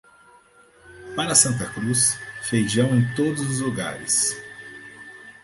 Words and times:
Para 1.15 1.35
Santa 1.35 1.63
Cruz, 1.69 2.17
feijão 2.49 2.97
em 2.97 3.13
todos 3.13 3.41
os 3.51 3.59
lugares. 3.59 4.35